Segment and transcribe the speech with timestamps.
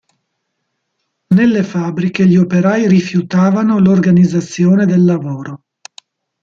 [1.27, 5.63] Nelle fabbriche gli operai rifiutavano l'organizzazione del lavoro.